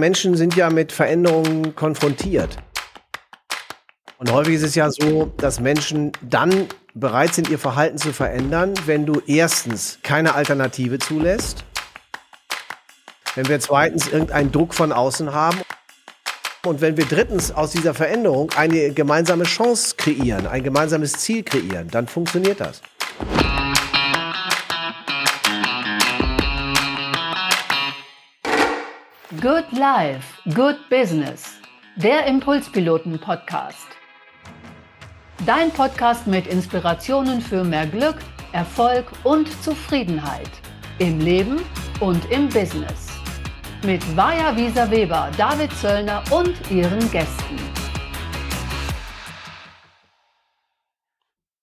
[0.00, 2.56] Menschen sind ja mit Veränderungen konfrontiert.
[4.18, 8.74] Und häufig ist es ja so, dass Menschen dann bereit sind, ihr Verhalten zu verändern,
[8.86, 11.64] wenn du erstens keine Alternative zulässt,
[13.34, 15.60] wenn wir zweitens irgendeinen Druck von außen haben
[16.66, 21.88] und wenn wir drittens aus dieser Veränderung eine gemeinsame Chance kreieren, ein gemeinsames Ziel kreieren,
[21.88, 22.82] dann funktioniert das.
[29.40, 31.44] Good Life, Good Business.
[31.96, 33.86] Der Impulspiloten-Podcast.
[35.46, 38.16] Dein Podcast mit Inspirationen für mehr Glück,
[38.52, 40.50] Erfolg und Zufriedenheit.
[40.98, 41.62] Im Leben
[42.00, 43.08] und im Business.
[43.82, 47.56] Mit Vaja Wieser Weber, David Zöllner und ihren Gästen.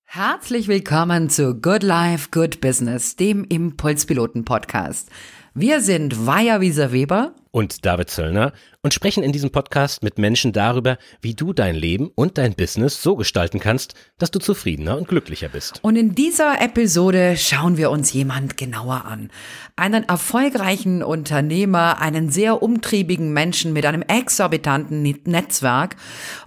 [0.06, 5.12] Herzlich willkommen zu Good Life, Good Business, dem Impulspiloten-Podcast.
[5.60, 10.54] Wir sind Vaja Wieser Weber und David Zöllner und sprechen in diesem Podcast mit Menschen
[10.54, 15.08] darüber, wie du dein Leben und dein Business so gestalten kannst, dass du zufriedener und
[15.08, 15.80] glücklicher bist.
[15.82, 19.32] Und in dieser Episode schauen wir uns jemand genauer an.
[19.76, 25.96] Einen erfolgreichen Unternehmer, einen sehr umtriebigen Menschen mit einem exorbitanten Netzwerk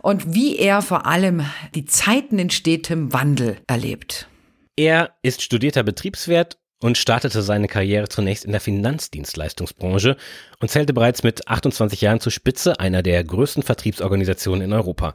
[0.02, 1.42] und wie er vor allem
[1.74, 4.28] die Zeiten in stetem Wandel erlebt.
[4.76, 10.16] Er ist studierter Betriebswirt und startete seine Karriere zunächst in der Finanzdienstleistungsbranche
[10.60, 15.14] und zählte bereits mit 28 Jahren zur Spitze einer der größten Vertriebsorganisationen in Europa.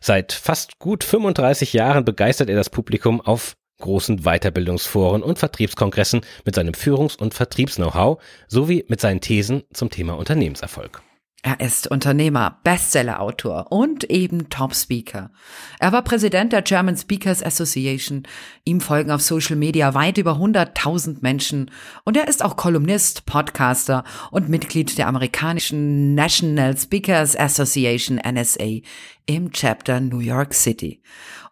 [0.00, 6.54] Seit fast gut 35 Jahren begeistert er das Publikum auf großen Weiterbildungsforen und Vertriebskongressen mit
[6.54, 11.02] seinem Führungs- und Vertriebs-Know-how sowie mit seinen Thesen zum Thema Unternehmenserfolg.
[11.46, 15.30] Er ist Unternehmer, Bestseller-Autor und eben Top-Speaker.
[15.78, 18.22] Er war Präsident der German Speakers Association.
[18.64, 21.70] Ihm folgen auf Social Media weit über 100.000 Menschen.
[22.04, 28.80] Und er ist auch Kolumnist, Podcaster und Mitglied der amerikanischen National Speakers Association NSA
[29.26, 31.02] im Chapter New York City.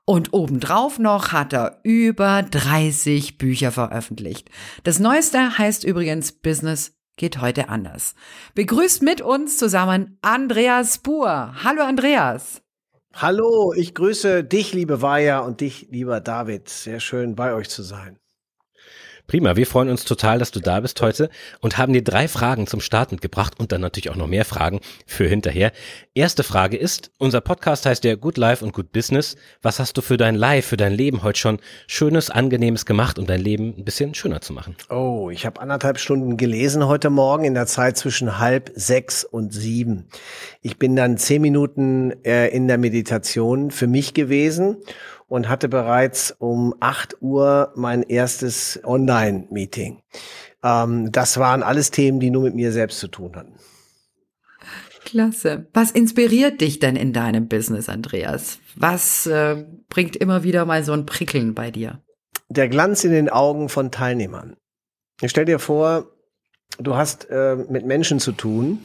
[0.06, 4.50] Und obendrauf noch hat er über 30 Bücher veröffentlicht.
[4.84, 8.14] Das neueste heißt übrigens Business geht heute anders.
[8.54, 11.54] Begrüßt mit uns zusammen Andreas Buhr.
[11.62, 12.62] Hallo Andreas.
[13.14, 16.68] Hallo, ich grüße dich, liebe Vaja, und dich, lieber David.
[16.68, 18.18] Sehr schön, bei euch zu sein.
[19.32, 22.66] Prima, wir freuen uns total, dass du da bist heute und haben dir drei Fragen
[22.66, 25.72] zum Start mitgebracht und dann natürlich auch noch mehr Fragen für hinterher.
[26.12, 29.37] Erste Frage ist, unser Podcast heißt ja Good Life und Good Business.
[29.62, 33.26] Was hast du für dein Life, für dein Leben heute schon Schönes, Angenehmes gemacht, um
[33.26, 34.76] dein Leben ein bisschen schöner zu machen?
[34.91, 39.54] Oh, ich habe anderthalb Stunden gelesen heute Morgen in der Zeit zwischen halb sechs und
[39.54, 40.09] sieben.
[40.60, 44.76] Ich bin dann zehn Minuten äh, in der Meditation für mich gewesen
[45.32, 50.03] und hatte bereits um 8 Uhr mein erstes Online-Meeting.
[50.62, 53.54] Ähm, das waren alles Themen, die nur mit mir selbst zu tun hatten.
[55.06, 55.69] Klasse.
[55.72, 58.59] Was inspiriert dich denn in deinem Business, Andreas?
[58.76, 62.03] Was äh, bringt immer wieder mal so ein Prickeln bei dir?
[62.50, 64.59] Der Glanz in den Augen von Teilnehmern.
[65.22, 66.09] Ich stell dir vor,
[66.78, 68.81] du hast äh, mit Menschen zu tun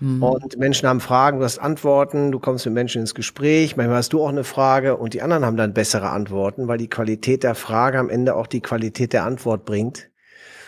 [0.00, 0.22] Mhm.
[0.22, 4.12] Und Menschen haben Fragen, du hast Antworten, du kommst mit Menschen ins Gespräch, manchmal hast
[4.12, 7.54] du auch eine Frage und die anderen haben dann bessere Antworten, weil die Qualität der
[7.54, 10.10] Frage am Ende auch die Qualität der Antwort bringt.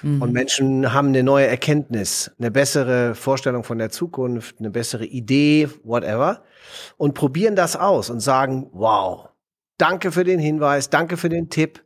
[0.03, 0.21] Mhm.
[0.21, 5.69] Und Menschen haben eine neue Erkenntnis, eine bessere Vorstellung von der Zukunft, eine bessere Idee,
[5.83, 6.43] whatever,
[6.99, 9.31] und probieren das aus und sagen, wow,
[9.79, 11.83] danke für den Hinweis, danke für den Tipp.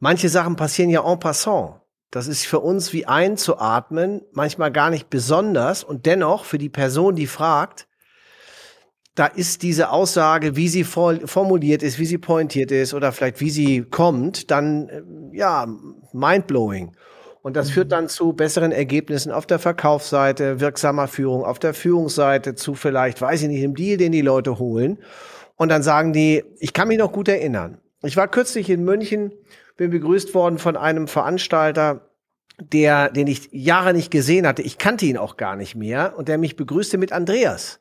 [0.00, 1.80] Manche Sachen passieren ja en passant.
[2.14, 7.16] Das ist für uns wie einzuatmen, manchmal gar nicht besonders und dennoch für die Person,
[7.16, 7.88] die fragt,
[9.16, 13.50] da ist diese Aussage, wie sie formuliert ist, wie sie pointiert ist oder vielleicht wie
[13.50, 15.02] sie kommt, dann äh,
[15.36, 15.66] ja
[16.12, 16.92] mindblowing.
[17.42, 22.54] Und das führt dann zu besseren Ergebnissen auf der Verkaufsseite, wirksamer Führung, auf der Führungsseite
[22.54, 24.98] zu vielleicht, weiß ich nicht, im Deal, den die Leute holen.
[25.56, 27.78] Und dann sagen die, ich kann mich noch gut erinnern.
[28.04, 29.32] Ich war kürzlich in München
[29.76, 32.08] bin begrüßt worden von einem Veranstalter,
[32.58, 34.62] der, den ich Jahre nicht gesehen hatte.
[34.62, 37.80] Ich kannte ihn auch gar nicht mehr und der mich begrüßte mit Andreas.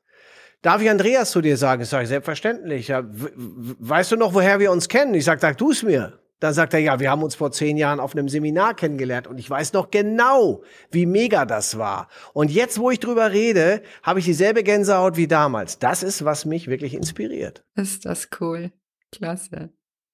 [0.62, 1.84] Darf ich Andreas zu dir sagen?
[1.84, 2.88] Ich sage, selbstverständlich.
[2.88, 5.14] Ja, weißt du noch, woher wir uns kennen?
[5.14, 6.20] Ich sage, sag du es mir.
[6.40, 9.38] Dann sagt er, ja, wir haben uns vor zehn Jahren auf einem Seminar kennengelernt und
[9.38, 12.10] ich weiß noch genau, wie mega das war.
[12.34, 15.80] Und jetzt, wo ich drüber rede, habe ich dieselbe Gänsehaut wie damals.
[15.80, 17.64] Das ist, was mich wirklich inspiriert.
[17.76, 18.74] Ist das cool.
[19.12, 19.70] Klasse.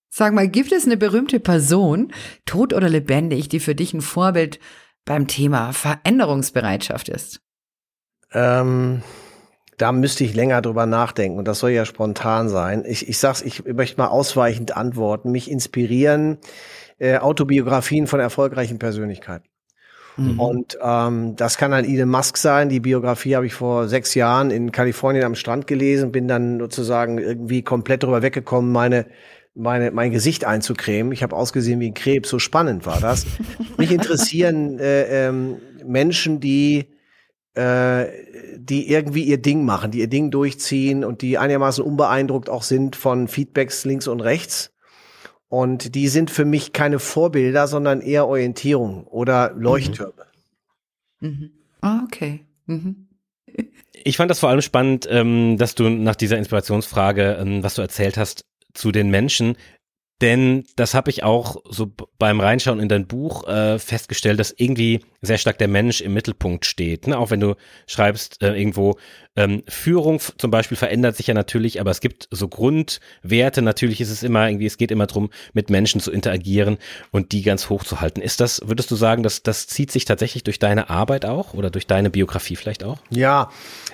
[0.09, 2.11] Sag mal, gibt es eine berühmte Person,
[2.45, 4.59] tot oder lebendig, die für dich ein Vorbild
[5.05, 7.41] beim Thema Veränderungsbereitschaft ist?
[8.31, 9.01] Ähm,
[9.77, 12.83] da müsste ich länger drüber nachdenken und das soll ja spontan sein.
[12.85, 15.31] Ich, ich sag's, ich möchte mal ausweichend antworten.
[15.31, 16.37] Mich inspirieren
[16.97, 19.47] äh, Autobiografien von erfolgreichen Persönlichkeiten.
[20.17, 20.39] Mhm.
[20.39, 22.69] Und ähm, das kann dann Elon Musk sein.
[22.69, 27.17] Die Biografie habe ich vor sechs Jahren in Kalifornien am Strand gelesen, bin dann sozusagen
[27.17, 29.05] irgendwie komplett darüber weggekommen, meine
[29.59, 31.11] meine, mein Gesicht einzucremen.
[31.11, 33.25] Ich habe ausgesehen wie ein Krebs, so spannend war das.
[33.77, 36.87] Mich interessieren äh, ähm, Menschen, die,
[37.53, 38.05] äh,
[38.57, 42.95] die irgendwie ihr Ding machen, die ihr Ding durchziehen und die einigermaßen unbeeindruckt auch sind
[42.95, 44.71] von Feedbacks links und rechts.
[45.49, 50.25] Und die sind für mich keine Vorbilder, sondern eher Orientierung oder Leuchttürme.
[51.19, 51.29] Mhm.
[51.29, 51.51] Mhm.
[51.81, 52.45] Ah, okay.
[52.65, 53.07] Mhm.
[54.03, 57.81] Ich fand das vor allem spannend, ähm, dass du nach dieser Inspirationsfrage, ähm, was du
[57.81, 59.55] erzählt hast, zu den Menschen,
[60.21, 64.99] denn das habe ich auch so beim Reinschauen in dein Buch äh, festgestellt, dass irgendwie
[65.21, 67.07] sehr stark der Mensch im Mittelpunkt steht.
[67.07, 67.17] Ne?
[67.17, 67.55] Auch wenn du
[67.87, 68.97] schreibst äh, irgendwo,
[69.39, 73.61] ähm, Führung zum Beispiel verändert sich ja natürlich, aber es gibt so Grundwerte.
[73.61, 76.77] Natürlich ist es immer irgendwie, es geht immer darum, mit Menschen zu interagieren
[77.11, 78.19] und die ganz hoch zu halten.
[78.19, 81.69] Ist das, würdest du sagen, dass das zieht sich tatsächlich durch deine Arbeit auch oder
[81.69, 82.97] durch deine Biografie vielleicht auch?
[83.11, 83.49] Ja,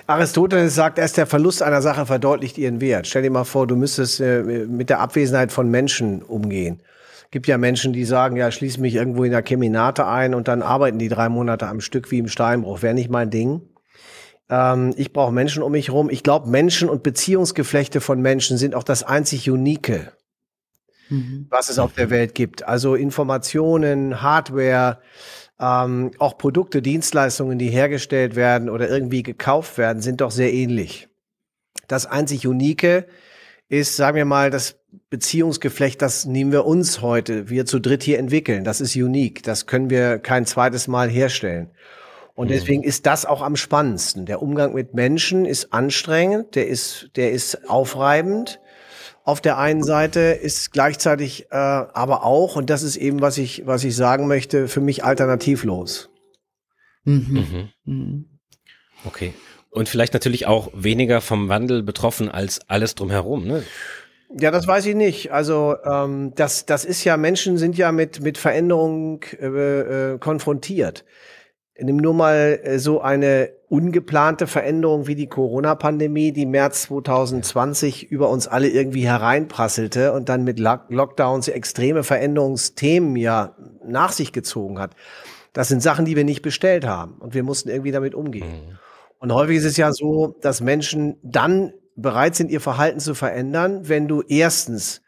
[0.08, 3.06] Aristoteles sagt, erst der Verlust einer Sache verdeutlicht ihren Wert.
[3.06, 6.82] Stell dir mal vor, du müsstest äh, mit der Abwesenheit von Menschen umgehen
[7.32, 10.62] gibt ja Menschen, die sagen, ja, schließe mich irgendwo in der Keminate ein und dann
[10.62, 12.82] arbeiten die drei Monate am Stück wie im Steinbruch.
[12.82, 13.60] Wäre nicht mein Ding.
[14.48, 16.10] Ähm, ich brauche Menschen um mich herum.
[16.10, 20.12] Ich glaube, Menschen und Beziehungsgeflechte von Menschen sind auch das einzig Unique,
[21.08, 21.46] mhm.
[21.50, 22.66] was es auf der Welt gibt.
[22.66, 25.00] Also Informationen, Hardware,
[25.58, 31.08] ähm, auch Produkte, Dienstleistungen, die hergestellt werden oder irgendwie gekauft werden, sind doch sehr ähnlich.
[31.88, 33.06] Das einzig Unique
[33.68, 34.76] ist, sagen wir mal, das
[35.10, 38.64] Beziehungsgeflecht, das nehmen wir uns heute, wir zu dritt hier entwickeln.
[38.64, 39.42] Das ist unique.
[39.42, 41.70] Das können wir kein zweites Mal herstellen.
[42.36, 42.52] Und mhm.
[42.52, 44.26] deswegen ist das auch am spannendsten.
[44.26, 48.60] Der Umgang mit Menschen ist anstrengend, der ist, der ist aufreibend.
[49.24, 53.66] Auf der einen Seite ist gleichzeitig äh, aber auch, und das ist eben, was ich,
[53.66, 56.10] was ich sagen möchte, für mich alternativlos.
[57.04, 57.26] Mhm.
[57.84, 57.92] Mhm.
[57.92, 58.24] mhm.
[59.04, 59.32] Okay.
[59.70, 63.62] Und vielleicht natürlich auch weniger vom Wandel betroffen als alles drumherum, ne?
[64.38, 65.32] Ja, das weiß ich nicht.
[65.32, 71.04] Also ähm, das, das ist ja, Menschen sind ja mit, mit Veränderung äh, äh, konfrontiert.
[71.78, 78.30] Nimm nur mal äh, so eine ungeplante Veränderung wie die Corona-Pandemie, die März 2020 über
[78.30, 84.78] uns alle irgendwie hereinprasselte und dann mit Lock Lockdowns extreme Veränderungsthemen ja nach sich gezogen
[84.78, 84.92] hat.
[85.52, 88.46] Das sind Sachen, die wir nicht bestellt haben und wir mussten irgendwie damit umgehen.
[88.46, 88.78] Mhm.
[89.18, 93.88] Und häufig ist es ja so, dass Menschen dann bereit sind, ihr Verhalten zu verändern,
[93.88, 95.02] wenn du erstens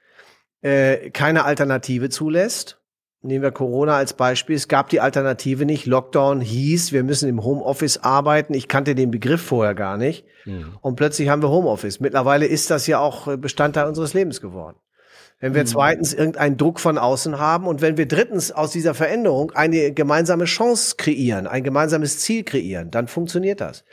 [0.62, 2.77] äh, keine Alternative zulässt.
[3.20, 4.55] Nehmen wir Corona als Beispiel.
[4.55, 5.87] Es gab die Alternative nicht.
[5.87, 8.55] Lockdown hieß, wir müssen im Homeoffice arbeiten.
[8.55, 10.25] Ich kannte den Begriff vorher gar nicht.
[10.44, 10.76] Mhm.
[10.81, 11.99] Und plötzlich haben wir Homeoffice.
[11.99, 14.76] Mittlerweile ist das ja auch Bestandteil unseres Lebens geworden.
[15.41, 15.67] Wenn wir mhm.
[15.67, 20.44] zweitens irgendeinen Druck von außen haben und wenn wir drittens aus dieser Veränderung eine gemeinsame
[20.44, 23.85] Chance kreieren, ein gemeinsames Ziel kreieren, dann funktioniert das.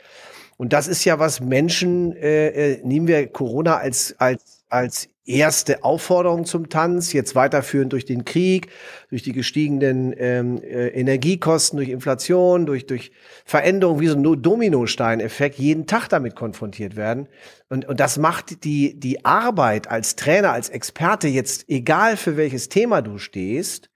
[0.56, 5.82] Und das ist ja was Menschen, äh, äh, nehmen wir Corona als, als, als erste
[5.82, 8.68] Aufforderung zum Tanz, jetzt weiterführend durch den Krieg,
[9.10, 13.10] durch die gestiegenen ähm, äh, Energiekosten, durch Inflation, durch, durch
[13.44, 17.28] Veränderungen, wie so ein Dominosteineffekt, jeden Tag damit konfrontiert werden.
[17.68, 22.68] Und, und das macht die, die Arbeit als Trainer, als Experte jetzt, egal für welches
[22.68, 23.90] Thema du stehst,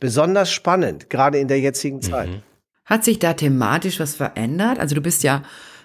[0.00, 2.28] besonders spannend, gerade in der jetzigen Zeit.
[2.28, 2.42] Mhm.
[2.84, 4.80] Hat sich da thematisch was verändert?
[4.80, 5.44] Also du bist ja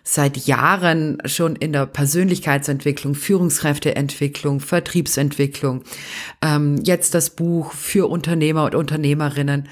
[0.09, 5.83] seit Jahren schon in der Persönlichkeitsentwicklung, Führungskräfteentwicklung, Vertriebsentwicklung,
[6.41, 9.67] ähm, jetzt das Buch für Unternehmer und Unternehmerinnen.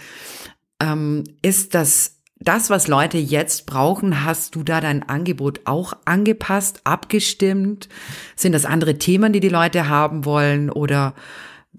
[0.82, 6.82] Ähm, ist das das, was Leute jetzt brauchen, hast du da dein Angebot auch angepasst,
[6.84, 7.88] abgestimmt?
[8.36, 11.14] Sind das andere Themen, die die Leute haben wollen oder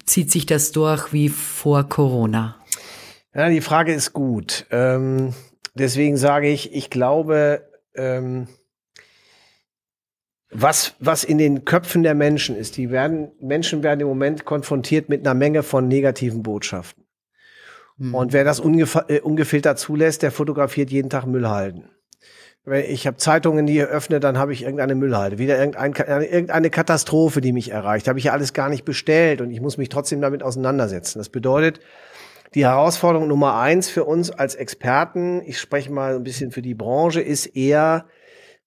[0.07, 2.57] zieht sich das durch wie vor Corona?
[3.35, 4.65] Ja, die Frage ist gut.
[4.71, 5.35] Ähm,
[5.75, 7.66] deswegen sage ich, ich glaube,
[7.97, 8.49] ähm,
[10.51, 12.77] was, was in den Köpfen der Menschen ist.
[12.77, 17.05] Die werden, Menschen werden im Moment konfrontiert mit einer Menge von negativen Botschaften.
[17.99, 18.15] Mhm.
[18.15, 21.91] Und wer das äh, ungefiltert zulässt, der fotografiert jeden Tag Müllhalden.
[22.89, 25.93] Ich habe Zeitungen, die öffne, dann habe ich irgendeine Müllhalde, wieder irgendein,
[26.25, 28.09] irgendeine Katastrophe, die mich erreicht.
[28.09, 31.21] Habe ich ja alles gar nicht bestellt und ich muss mich trotzdem damit auseinandersetzen.
[31.21, 31.79] Das bedeutet,
[32.57, 36.75] die Herausforderung Nummer eins für uns als Experten, ich spreche mal ein bisschen für die
[36.75, 38.07] Branche, ist eher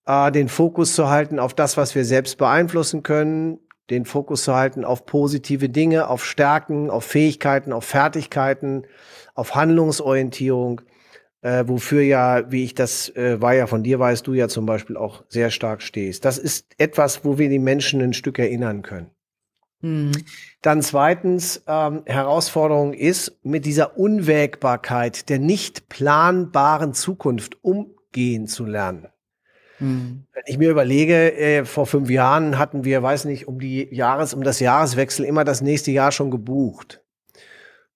[0.05, 3.57] äh, den Fokus zu halten auf das, was wir selbst beeinflussen können,
[3.89, 8.85] den Fokus zu halten auf positive Dinge, auf Stärken, auf Fähigkeiten, auf Fertigkeiten,
[9.33, 10.81] auf Handlungsorientierung,
[11.41, 14.67] äh, wofür ja, wie ich das äh, war ja von dir weißt du ja zum
[14.67, 16.25] Beispiel auch sehr stark stehst.
[16.25, 19.09] Das ist etwas, wo wir die Menschen ein Stück erinnern können.
[19.81, 20.11] Mhm.
[20.61, 29.07] Dann zweitens, ähm, Herausforderung ist, mit dieser Unwägbarkeit der nicht planbaren Zukunft umgehen zu lernen.
[29.79, 30.25] Mhm.
[30.33, 34.33] Wenn ich mir überlege, äh, vor fünf Jahren hatten wir, weiß nicht, um die Jahres,
[34.33, 37.01] um das Jahreswechsel immer das nächste Jahr schon gebucht.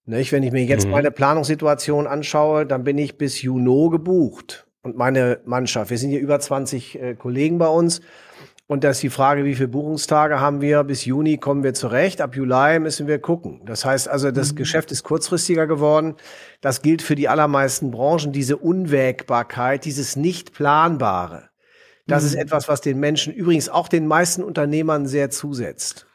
[0.05, 0.31] Nicht?
[0.31, 0.91] Wenn ich mir jetzt mhm.
[0.91, 4.67] meine Planungssituation anschaue, dann bin ich bis Juni gebucht.
[4.81, 8.01] Und meine Mannschaft, wir sind hier über 20 äh, Kollegen bei uns.
[8.65, 10.84] Und da ist die Frage, wie viele Buchungstage haben wir?
[10.84, 12.22] Bis Juni kommen wir zurecht.
[12.22, 13.62] Ab Juli müssen wir gucken.
[13.65, 14.58] Das heißt also, das mhm.
[14.58, 16.15] Geschäft ist kurzfristiger geworden.
[16.62, 18.32] Das gilt für die allermeisten Branchen.
[18.32, 21.50] Diese Unwägbarkeit, dieses Nicht-Planbare.
[22.08, 22.29] Das mhm.
[22.29, 26.05] ist etwas, was den Menschen, übrigens auch den meisten Unternehmern sehr zusetzt.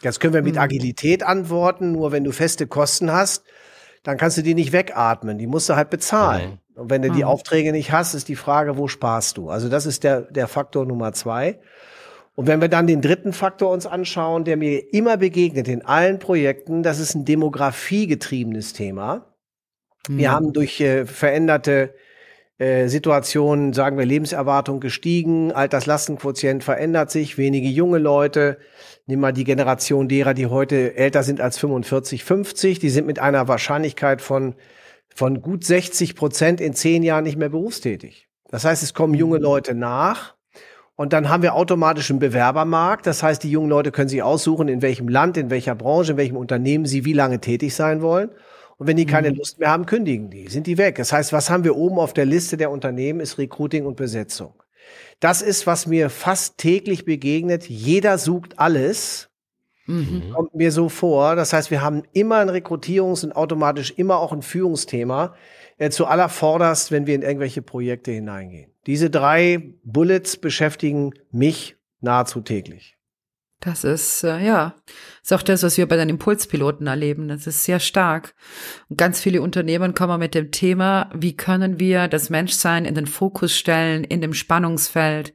[0.00, 0.62] Jetzt können wir mit mhm.
[0.62, 1.92] Agilität antworten.
[1.92, 3.44] Nur wenn du feste Kosten hast,
[4.02, 5.36] dann kannst du die nicht wegatmen.
[5.36, 6.58] Die musst du halt bezahlen.
[6.74, 7.28] Und wenn du die mhm.
[7.28, 9.50] Aufträge nicht hast, ist die Frage, wo sparst du?
[9.50, 11.60] Also das ist der, der Faktor Nummer zwei.
[12.34, 16.18] Und wenn wir dann den dritten Faktor uns anschauen, der mir immer begegnet in allen
[16.18, 19.34] Projekten, das ist ein demografiegetriebenes Thema.
[20.08, 20.18] Mhm.
[20.18, 21.94] Wir haben durch äh, veränderte
[22.58, 28.58] äh, Situationen, sagen wir, Lebenserwartung gestiegen, Alterslastenquotient verändert sich, wenige junge Leute,
[29.06, 33.18] nimm mal die Generation derer, die heute älter sind als 45, 50, die sind mit
[33.18, 34.54] einer Wahrscheinlichkeit von
[35.14, 38.28] von gut 60 Prozent in zehn Jahren nicht mehr berufstätig.
[38.48, 39.44] Das heißt, es kommen junge mhm.
[39.44, 40.34] Leute nach
[41.02, 43.08] und dann haben wir automatisch einen Bewerbermarkt.
[43.08, 46.16] Das heißt, die jungen Leute können sich aussuchen, in welchem Land, in welcher Branche, in
[46.16, 48.30] welchem Unternehmen sie wie lange tätig sein wollen.
[48.78, 49.38] Und wenn die keine mhm.
[49.38, 50.94] Lust mehr haben, kündigen die, sind die weg.
[50.94, 54.54] Das heißt, was haben wir oben auf der Liste der Unternehmen, ist Recruiting und Besetzung.
[55.18, 57.68] Das ist, was mir fast täglich begegnet.
[57.68, 59.28] Jeder sucht alles.
[59.86, 60.30] Mhm.
[60.32, 61.34] Kommt mir so vor.
[61.34, 65.34] Das heißt, wir haben immer ein Rekrutierungs- und automatisch immer auch ein Führungsthema
[65.78, 68.71] äh, zu aller Vorderst, wenn wir in irgendwelche Projekte hineingehen.
[68.86, 72.96] Diese drei Bullets beschäftigen mich nahezu täglich.
[73.60, 74.74] Das ist, äh, ja,
[75.22, 77.28] ist auch das, was wir bei den Impulspiloten erleben.
[77.28, 78.34] Das ist sehr stark.
[78.88, 83.06] Und ganz viele Unternehmen kommen mit dem Thema, wie können wir das Menschsein in den
[83.06, 85.32] Fokus stellen, in dem Spannungsfeld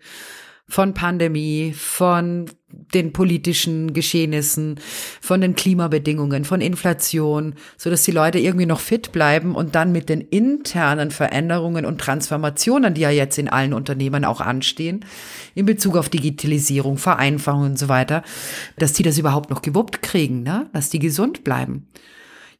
[0.69, 2.45] von Pandemie, von
[2.93, 4.79] den politischen Geschehnissen,
[5.21, 9.93] von den Klimabedingungen, von Inflation, so dass die Leute irgendwie noch fit bleiben und dann
[9.93, 15.05] mit den internen Veränderungen und Transformationen, die ja jetzt in allen Unternehmen auch anstehen,
[15.55, 18.23] in Bezug auf Digitalisierung, Vereinfachung und so weiter,
[18.77, 20.69] dass die das überhaupt noch gewuppt kriegen, ne?
[20.73, 21.87] dass die gesund bleiben.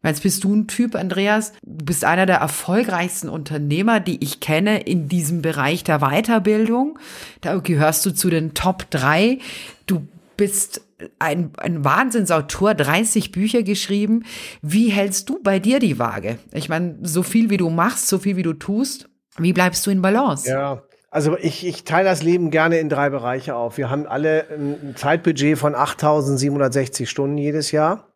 [0.01, 1.53] Meine, jetzt bist du ein Typ, Andreas.
[1.63, 6.99] Du bist einer der erfolgreichsten Unternehmer, die ich kenne in diesem Bereich der Weiterbildung.
[7.41, 9.39] Da gehörst du zu den Top drei.
[9.85, 10.81] Du bist
[11.19, 14.23] ein, ein Wahnsinnsautor, 30 Bücher geschrieben.
[14.61, 16.37] Wie hältst du bei dir die Waage?
[16.53, 19.91] Ich meine, so viel wie du machst, so viel wie du tust, wie bleibst du
[19.91, 20.49] in Balance?
[20.49, 23.77] Ja, also ich, ich teile das Leben gerne in drei Bereiche auf.
[23.77, 28.07] Wir haben alle ein Zeitbudget von 8.760 Stunden jedes Jahr.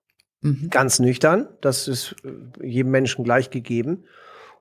[0.42, 0.70] Mhm.
[0.70, 1.48] Ganz nüchtern.
[1.62, 4.06] Das ist äh, jedem Menschen gleich gegeben.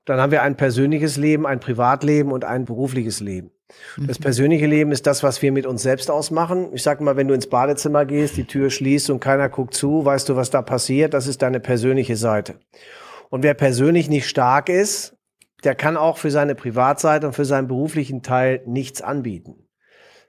[0.05, 3.51] Dann haben wir ein persönliches Leben, ein Privatleben und ein berufliches Leben.
[3.97, 4.07] Mhm.
[4.07, 6.69] Das persönliche Leben ist das, was wir mit uns selbst ausmachen.
[6.73, 10.05] Ich sag mal, wenn du ins Badezimmer gehst, die Tür schließt und keiner guckt zu,
[10.05, 11.13] weißt du, was da passiert?
[11.13, 12.55] Das ist deine persönliche Seite.
[13.29, 15.15] Und wer persönlich nicht stark ist,
[15.63, 19.67] der kann auch für seine Privatseite und für seinen beruflichen Teil nichts anbieten.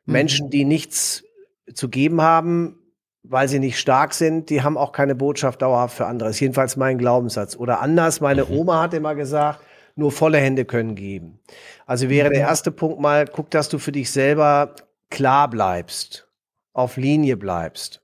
[0.05, 0.13] Mhm.
[0.13, 1.25] Menschen, die nichts
[1.73, 2.82] zu geben haben,
[3.23, 6.29] weil sie nicht stark sind, die haben auch keine Botschaft dauerhaft für andere.
[6.29, 7.57] Das ist jedenfalls mein Glaubenssatz.
[7.57, 8.59] Oder anders, meine mhm.
[8.59, 9.61] Oma hat immer gesagt,
[9.95, 11.41] nur volle Hände können geben.
[11.87, 12.49] Also wäre der mhm.
[12.49, 14.75] erste Punkt mal, guck, dass du für dich selber
[15.11, 16.29] klar bleibst,
[16.73, 18.01] auf Linie bleibst.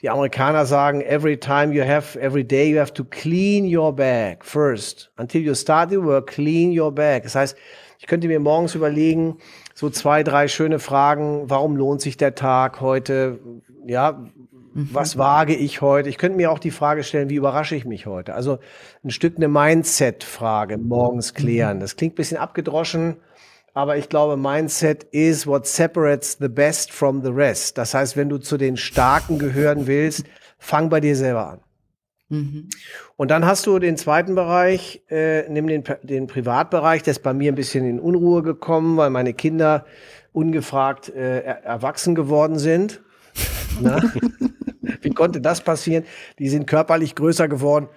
[0.00, 4.44] Die Amerikaner sagen, every time you have, every day you have to clean your bag
[4.44, 5.12] first.
[5.16, 7.22] Until you start your work, clean your bag.
[7.22, 7.56] Das heißt,
[8.00, 9.38] ich könnte mir morgens überlegen,
[9.74, 11.48] so zwei, drei schöne Fragen.
[11.48, 13.38] Warum lohnt sich der Tag heute?
[13.86, 14.12] Ja,
[14.74, 14.88] mhm.
[14.92, 16.08] was wage ich heute?
[16.08, 18.34] Ich könnte mir auch die Frage stellen, wie überrasche ich mich heute?
[18.34, 18.58] Also
[19.04, 21.36] ein Stück eine Mindset-Frage morgens mhm.
[21.36, 21.80] klären.
[21.80, 23.16] Das klingt bisschen abgedroschen,
[23.74, 27.78] aber ich glaube, Mindset is what separates the best from the rest.
[27.78, 30.24] Das heißt, wenn du zu den Starken gehören willst,
[30.58, 31.60] fang bei dir selber an.
[32.28, 32.68] Mhm.
[33.16, 37.34] Und dann hast du den zweiten Bereich, äh, nimm den, den Privatbereich, der ist bei
[37.34, 39.84] mir ein bisschen in Unruhe gekommen, weil meine Kinder
[40.32, 43.02] ungefragt äh, erwachsen geworden sind.
[45.00, 46.04] Wie konnte das passieren?
[46.38, 47.88] Die sind körperlich größer geworden.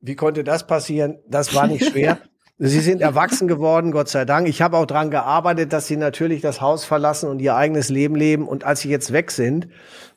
[0.00, 1.18] Wie konnte das passieren?
[1.28, 2.18] Das war nicht schwer.
[2.58, 4.46] Sie sind erwachsen geworden, Gott sei Dank.
[4.46, 8.14] Ich habe auch dran gearbeitet, dass sie natürlich das Haus verlassen und ihr eigenes Leben
[8.14, 8.46] leben.
[8.46, 9.66] Und als sie jetzt weg sind,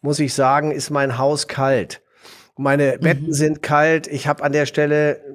[0.02, 2.04] muss ich sagen, ist mein Haus kalt.
[2.56, 3.34] Meine Betten mhm.
[3.34, 4.06] sind kalt.
[4.06, 5.27] Ich habe an der Stelle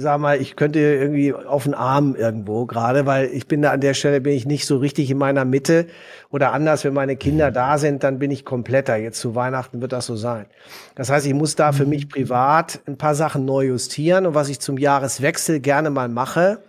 [0.00, 3.80] sag mal, ich könnte irgendwie auf den Arm irgendwo gerade, weil ich bin da an
[3.80, 5.86] der Stelle bin ich nicht so richtig in meiner Mitte
[6.30, 8.96] oder anders, wenn meine Kinder da sind, dann bin ich kompletter.
[8.96, 10.46] Jetzt zu Weihnachten wird das so sein.
[10.94, 14.48] Das heißt, ich muss da für mich privat ein paar Sachen neu justieren und was
[14.48, 16.62] ich zum Jahreswechsel gerne mal mache,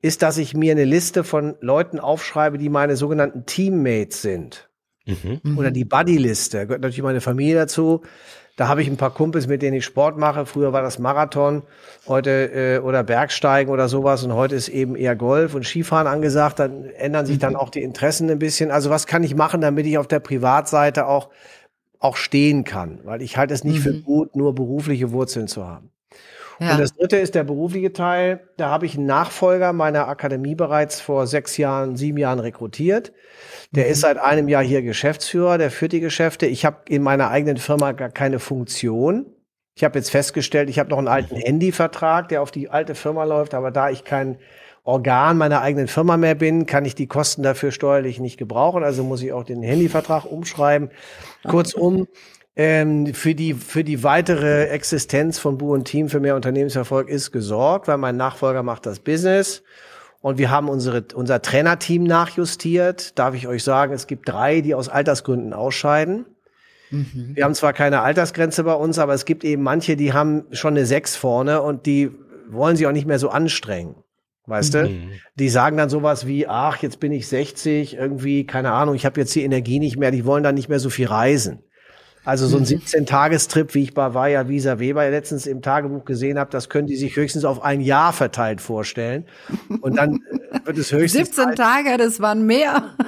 [0.00, 4.70] ist, dass ich mir eine Liste von Leuten aufschreibe, die meine sogenannten Teammates sind.
[5.04, 5.58] Mhm.
[5.58, 6.66] Oder die Buddy-Liste.
[6.66, 8.02] Gehört natürlich meine Familie dazu.
[8.56, 10.44] Da habe ich ein paar Kumpels, mit denen ich Sport mache.
[10.44, 11.62] Früher war das Marathon,
[12.06, 16.58] heute äh, oder Bergsteigen oder sowas und heute ist eben eher Golf und Skifahren angesagt.
[16.58, 17.58] Dann ändern sich dann mhm.
[17.58, 18.70] auch die Interessen ein bisschen.
[18.70, 21.30] Also was kann ich machen, damit ich auf der Privatseite auch
[21.98, 23.82] auch stehen kann, weil ich halte es nicht mhm.
[23.82, 25.91] für gut, nur berufliche Wurzeln zu haben.
[26.58, 26.72] Ja.
[26.72, 28.48] Und das dritte ist der berufliche Teil.
[28.56, 33.12] Da habe ich einen Nachfolger meiner Akademie bereits vor sechs Jahren, sieben Jahren rekrutiert.
[33.72, 36.46] Der ist seit einem Jahr hier Geschäftsführer, der führt die Geschäfte.
[36.46, 39.26] Ich habe in meiner eigenen Firma gar keine Funktion.
[39.74, 43.24] Ich habe jetzt festgestellt, ich habe noch einen alten Handyvertrag, der auf die alte Firma
[43.24, 44.38] läuft, aber da ich kein
[44.84, 48.82] Organ meiner eigenen Firma mehr bin, kann ich die Kosten dafür steuerlich nicht gebrauchen.
[48.82, 50.90] Also muss ich auch den Handyvertrag umschreiben.
[51.48, 52.08] Kurzum,
[52.54, 57.32] ähm, für die für die weitere Existenz von Bu und Team für mehr Unternehmenserfolg ist
[57.32, 59.62] gesorgt, weil mein Nachfolger macht das Business
[60.22, 63.18] und wir haben unsere, unser Trainerteam nachjustiert.
[63.18, 66.26] Darf ich euch sagen, es gibt drei, die aus Altersgründen ausscheiden.
[66.90, 67.32] Mhm.
[67.34, 70.74] Wir haben zwar keine Altersgrenze bei uns, aber es gibt eben manche, die haben schon
[70.74, 72.12] eine Sechs vorne und die
[72.48, 73.96] wollen sich auch nicht mehr so anstrengen.
[74.46, 74.78] Weißt mhm.
[74.78, 74.90] du?
[75.36, 79.20] Die sagen dann sowas wie, ach, jetzt bin ich 60, irgendwie, keine Ahnung, ich habe
[79.20, 81.64] jetzt die Energie nicht mehr, die wollen dann nicht mehr so viel reisen.
[82.24, 83.74] Also so ein 17-Tagestrip, mhm.
[83.74, 87.16] wie ich bei Vaya Visa Weber letztens im Tagebuch gesehen habe, das können die sich
[87.16, 89.24] höchstens auf ein Jahr verteilt vorstellen.
[89.80, 92.94] Und dann äh, wird es höchstens 17 Tage, das waren mehr.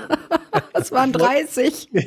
[0.73, 1.90] Das waren 30.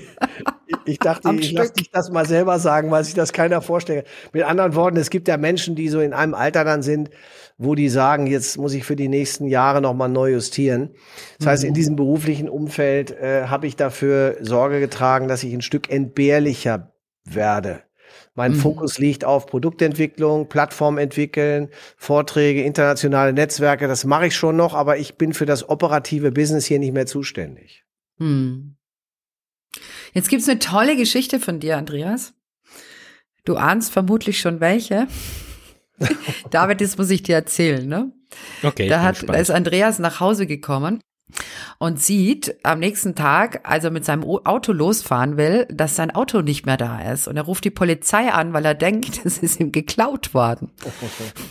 [0.86, 4.08] Ich dachte, ich lasse dich das mal selber sagen, weil sich das keiner vorstellt.
[4.32, 7.10] Mit anderen Worten, es gibt ja Menschen, die so in einem Alter dann sind,
[7.58, 10.92] wo die sagen, jetzt muss ich für die nächsten Jahre nochmal neu justieren.
[11.40, 11.76] Das heißt, in mhm.
[11.76, 16.94] diesem beruflichen Umfeld äh, habe ich dafür Sorge getragen, dass ich ein Stück entbehrlicher
[17.34, 17.84] werde.
[18.36, 18.58] Mein mhm.
[18.58, 23.88] Fokus liegt auf Produktentwicklung, Plattform entwickeln, Vorträge, internationale Netzwerke.
[23.88, 27.08] Das mache ich schon noch, aber ich bin für das operative Business hier nicht mehr
[27.08, 27.84] zuständig.
[28.18, 28.76] Mhm.
[30.14, 32.34] Jetzt gibt's eine tolle Geschichte von dir, Andreas.
[33.44, 35.08] Du ahnst vermutlich schon welche.
[36.52, 38.12] David, das muss ich dir erzählen, ne?
[38.62, 38.88] Okay.
[38.88, 41.02] Da, hat, da ist Andreas nach Hause gekommen
[41.80, 46.42] und sieht am nächsten Tag, als er mit seinem Auto losfahren will, dass sein Auto
[46.42, 47.28] nicht mehr da ist.
[47.28, 50.72] Und er ruft die Polizei an, weil er denkt, es ist ihm geklaut worden.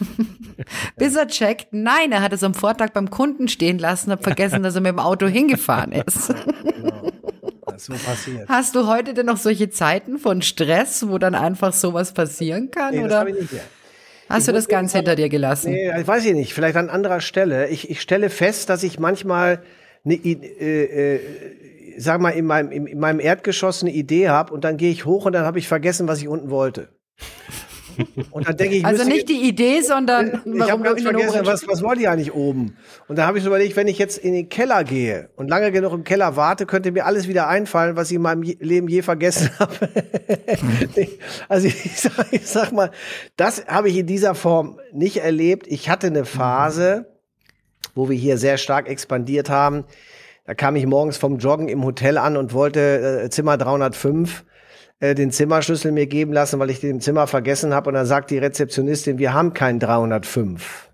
[0.97, 4.63] Bis er checkt, nein, er hat es am Vortag beim Kunden stehen lassen, hat vergessen,
[4.63, 6.35] dass er mit dem Auto hingefahren ist.
[6.77, 7.11] Genau.
[7.79, 7.95] So.
[8.49, 12.95] Hast du heute denn noch solche Zeiten von Stress, wo dann einfach sowas passieren kann?
[12.95, 13.21] Nee, oder?
[13.21, 13.61] Hast ich
[14.49, 15.73] du das ganz hinter dir gelassen?
[15.73, 16.55] Nee, weiß ich nicht.
[16.55, 17.69] Vielleicht an anderer Stelle.
[17.69, 19.63] Ich, ich stelle fest, dass ich manchmal
[20.05, 21.21] eine, äh, äh,
[21.99, 25.27] sag mal, in meinem, in meinem Erdgeschoss eine Idee habe und dann gehe ich hoch
[25.27, 26.89] und dann habe ich vergessen, was ich unten wollte.
[28.31, 31.83] Und dann denke ich, also nicht die Idee, sondern ich habe ganz vergessen, was, was
[31.83, 32.77] wollte ich eigentlich oben?
[33.09, 35.73] Und da habe ich so überlegt, wenn ich jetzt in den Keller gehe und lange
[35.73, 39.03] genug im Keller warte, könnte mir alles wieder einfallen, was ich in meinem Leben je
[39.03, 39.89] vergessen habe.
[41.49, 42.91] also ich sag, ich sag mal,
[43.37, 45.67] das habe ich in dieser Form nicht erlebt.
[45.69, 47.07] Ich hatte eine Phase,
[47.95, 49.85] wo wir hier sehr stark expandiert haben.
[50.45, 54.45] Da kam ich morgens vom Joggen im Hotel an und wollte äh, Zimmer 305
[55.01, 57.91] äh, den Zimmerschlüssel mir geben lassen, weil ich den im Zimmer vergessen habe.
[57.91, 60.91] Und dann sagt die Rezeptionistin, wir haben keinen 305.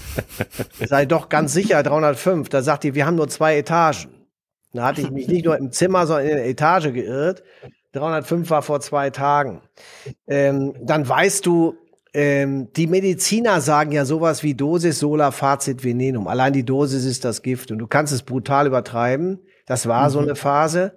[0.86, 2.48] Sei doch ganz sicher 305.
[2.48, 4.08] Da sagt die, wir haben nur zwei Etagen.
[4.72, 7.42] Da hatte ich mich nicht nur im Zimmer, sondern in der Etage geirrt.
[7.92, 9.60] 305 war vor zwei Tagen.
[10.26, 11.74] Ähm, dann weißt du,
[12.14, 16.26] ähm, die Mediziner sagen ja sowas wie Dosis sola facit venenum.
[16.26, 19.40] Allein die Dosis ist das Gift und du kannst es brutal übertreiben.
[19.66, 20.12] Das war mhm.
[20.12, 20.94] so eine Phase.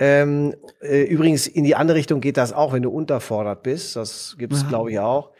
[0.00, 3.96] Ähm, äh, übrigens, in die andere Richtung geht das auch, wenn du unterfordert bist.
[3.96, 5.30] Das gibt es, glaube ich, auch.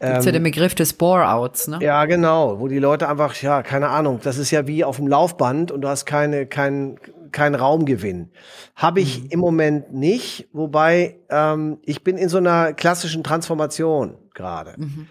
[0.00, 1.78] Gibt ähm, ja den Begriff des Bore-Outs, ne?
[1.80, 5.06] Ja, genau, wo die Leute einfach, ja, keine Ahnung, das ist ja wie auf dem
[5.06, 6.98] Laufband und du hast keine, kein,
[7.30, 8.30] kein Raumgewinn.
[8.74, 9.26] Habe ich mhm.
[9.30, 14.74] im Moment nicht, wobei ähm, ich bin in so einer klassischen Transformation gerade.
[14.78, 15.06] Mhm.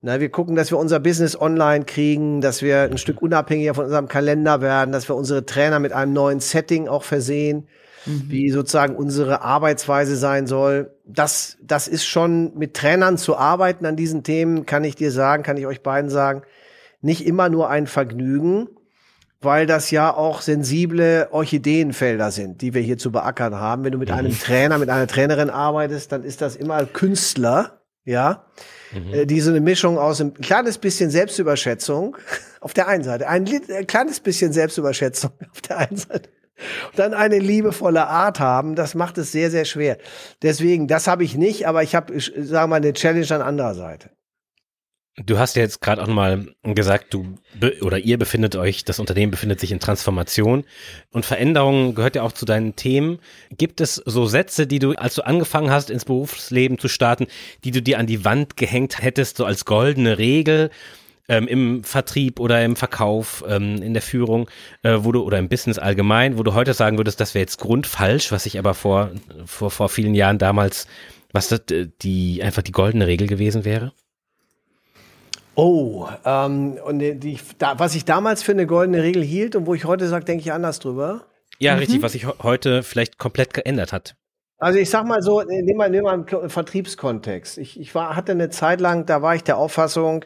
[0.00, 3.84] Na, wir gucken, dass wir unser Business online kriegen, dass wir ein Stück unabhängiger von
[3.84, 7.68] unserem Kalender werden, dass wir unsere Trainer mit einem neuen Setting auch versehen
[8.06, 8.24] mhm.
[8.28, 10.94] wie sozusagen unsere Arbeitsweise sein soll.
[11.06, 15.42] Das, das ist schon mit Trainern zu arbeiten an diesen Themen, kann ich dir sagen,
[15.42, 16.42] kann ich euch beiden sagen,
[17.00, 18.68] nicht immer nur ein Vergnügen,
[19.40, 23.84] weil das ja auch sensible Orchideenfelder sind, die wir hier zu beackern haben.
[23.84, 24.38] Wenn du mit einem mhm.
[24.38, 27.76] Trainer, mit einer Trainerin arbeitest, dann ist das immer Künstler.
[28.04, 28.46] Ja,
[28.92, 29.12] mhm.
[29.12, 32.16] Äh, die so eine Mischung aus einem kleines bisschen Selbstüberschätzung
[32.60, 36.30] auf der einen Seite, ein, ein kleines bisschen Selbstüberschätzung auf der einen Seite
[36.90, 39.98] und dann eine liebevolle Art haben, das macht es sehr, sehr schwer.
[40.42, 43.74] Deswegen, das habe ich nicht, aber ich habe, sagen wir mal, eine Challenge an anderer
[43.74, 44.10] Seite.
[45.26, 47.36] Du hast ja jetzt gerade auch mal gesagt, du
[47.82, 50.64] oder ihr befindet euch, das Unternehmen befindet sich in Transformation
[51.10, 53.18] und Veränderung gehört ja auch zu deinen Themen.
[53.50, 57.26] Gibt es so Sätze, die du, als du angefangen hast, ins Berufsleben zu starten,
[57.64, 60.70] die du dir an die Wand gehängt hättest, so als goldene Regel
[61.30, 64.50] ähm, im Vertrieb oder im Verkauf, ähm, in der Führung,
[64.82, 67.58] äh, wo du oder im Business allgemein, wo du heute sagen würdest, das wäre jetzt
[67.58, 69.10] grundfalsch, was ich aber vor
[69.46, 70.88] vor vor vielen Jahren damals,
[71.32, 73.92] was das, äh, die einfach die goldene Regel gewesen wäre?
[75.54, 79.74] Oh, ähm, und die, da, was ich damals für eine goldene Regel hielt und wo
[79.74, 81.26] ich heute sage, denke ich anders drüber.
[81.58, 81.78] Ja, mhm.
[81.78, 84.16] richtig, was sich heute vielleicht komplett geändert hat.
[84.58, 87.56] Also ich sag mal so, nehmen wir, nehmen wir einen Vertriebskontext.
[87.58, 90.24] Ich, ich war, hatte eine Zeit lang, da war ich der Auffassung,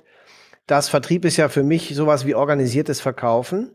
[0.66, 3.72] dass Vertrieb ist ja für mich sowas wie organisiertes Verkaufen.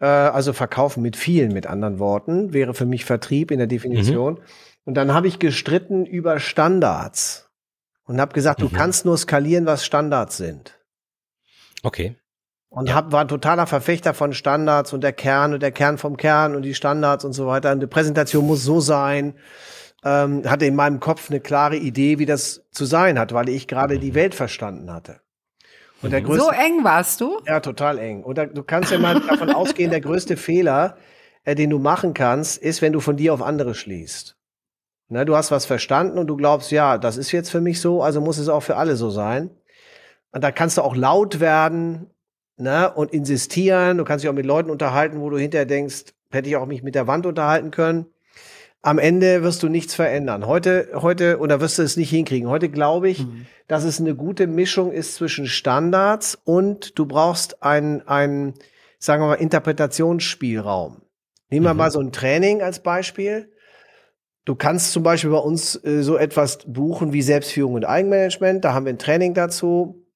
[0.00, 4.34] Äh, also Verkaufen mit vielen, mit anderen Worten, wäre für mich Vertrieb in der Definition.
[4.34, 4.40] Mhm.
[4.84, 7.50] Und dann habe ich gestritten über Standards
[8.04, 8.68] und habe gesagt, mhm.
[8.68, 10.80] du kannst nur skalieren, was Standards sind.
[11.82, 12.16] Okay.
[12.68, 12.94] Und ja.
[12.94, 16.54] hab, war ein totaler Verfechter von Standards und der Kern und der Kern vom Kern
[16.54, 17.72] und die Standards und so weiter.
[17.72, 19.34] Und die Präsentation muss so sein.
[20.02, 23.68] Ähm, hatte in meinem Kopf eine klare Idee, wie das zu sein hat, weil ich
[23.68, 25.20] gerade die Welt verstanden hatte.
[26.02, 27.40] Und der größte, so eng warst du?
[27.46, 28.22] Ja, total eng.
[28.22, 30.96] Und da, du kannst ja mal davon ausgehen, der größte Fehler,
[31.44, 34.36] äh, den du machen kannst, ist, wenn du von dir auf andere schließt.
[35.08, 38.02] Ne, du hast was verstanden und du glaubst, ja, das ist jetzt für mich so,
[38.02, 39.50] also muss es auch für alle so sein.
[40.30, 42.10] Und da kannst du auch laut werden
[42.56, 43.98] ne, und insistieren.
[43.98, 46.84] Du kannst dich auch mit Leuten unterhalten, wo du hinterher denkst, hätte ich auch mich
[46.84, 48.06] mit der Wand unterhalten können.
[48.82, 50.46] Am Ende wirst du nichts verändern.
[50.46, 52.48] Heute, heute, oder wirst du es nicht hinkriegen.
[52.48, 53.46] Heute glaube ich, mhm.
[53.68, 58.54] dass es eine gute Mischung ist zwischen Standards und du brauchst einen, einen
[58.98, 61.02] sagen wir mal, Interpretationsspielraum.
[61.50, 61.78] Nehmen wir mhm.
[61.78, 63.52] mal so ein Training als Beispiel.
[64.46, 68.64] Du kannst zum Beispiel bei uns äh, so etwas buchen wie Selbstführung und Eigenmanagement.
[68.64, 70.06] Da haben wir ein Training dazu.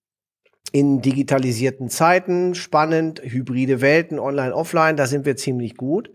[0.72, 6.10] In digitalisierten Zeiten, spannend, hybride Welten, online, offline, da sind wir ziemlich gut.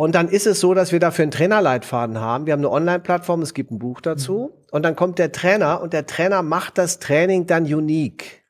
[0.00, 2.46] Und dann ist es so, dass wir dafür einen Trainerleitfaden haben.
[2.46, 4.50] Wir haben eine Online-Plattform, es gibt ein Buch dazu.
[4.50, 4.64] Mhm.
[4.70, 8.42] Und dann kommt der Trainer und der Trainer macht das Training dann unique.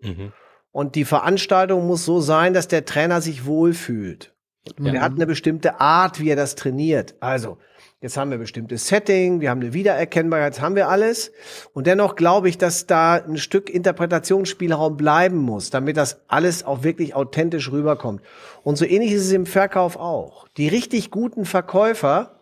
[0.00, 0.32] Mhm.
[0.70, 4.34] Und die Veranstaltung muss so sein, dass der Trainer sich wohlfühlt.
[4.78, 7.14] Und er hat eine bestimmte Art, wie er das trainiert.
[7.20, 7.58] Also,
[8.06, 11.32] Jetzt haben wir bestimmtes Setting, wir haben eine Wiedererkennbarkeit, jetzt haben wir alles.
[11.72, 16.84] Und dennoch glaube ich, dass da ein Stück Interpretationsspielraum bleiben muss, damit das alles auch
[16.84, 18.22] wirklich authentisch rüberkommt.
[18.62, 20.46] Und so ähnlich ist es im Verkauf auch.
[20.56, 22.38] Die richtig guten Verkäufer,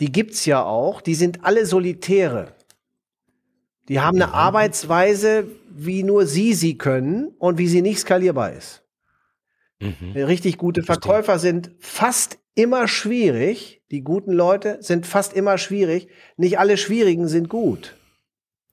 [0.00, 2.52] die gibt's ja auch, die sind alle Solitäre.
[3.88, 8.82] Die haben eine Arbeitsweise, wie nur sie sie können und wie sie nicht skalierbar ist.
[9.80, 10.12] Mhm.
[10.14, 13.82] Richtig gute Verkäufer sind fast immer schwierig.
[13.92, 16.08] Die guten Leute sind fast immer schwierig.
[16.36, 17.94] Nicht alle Schwierigen sind gut.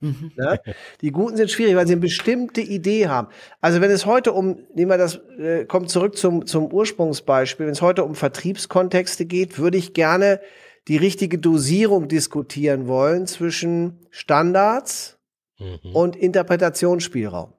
[0.04, 0.32] Mhm.
[0.36, 0.58] Ja?
[1.02, 3.30] Die Guten sind schwierig, weil sie eine bestimmte Idee haben.
[3.62, 7.74] Also wenn es heute um, nehmen wir das, äh, kommt zurück zum, zum Ursprungsbeispiel, wenn
[7.74, 10.42] es heute um Vertriebskontexte geht, würde ich gerne
[10.90, 15.18] die richtige Dosierung diskutieren wollen zwischen Standards
[15.58, 15.96] mhm.
[15.96, 17.54] und Interpretationsspielraum.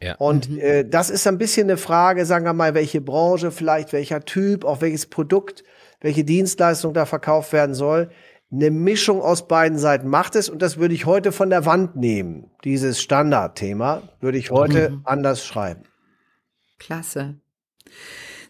[0.00, 0.14] Ja.
[0.16, 0.58] Und mhm.
[0.58, 4.64] äh, das ist ein bisschen eine Frage, sagen wir mal, welche Branche, vielleicht welcher Typ,
[4.64, 5.64] auch welches Produkt,
[6.00, 8.10] welche Dienstleistung da verkauft werden soll.
[8.50, 11.96] Eine Mischung aus beiden Seiten macht es und das würde ich heute von der Wand
[11.96, 12.50] nehmen.
[12.64, 15.00] Dieses Standardthema würde ich heute mhm.
[15.04, 15.82] anders schreiben.
[16.78, 17.34] Klasse.